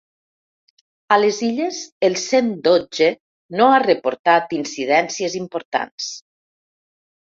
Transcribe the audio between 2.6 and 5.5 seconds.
dotze no ha reportat incidències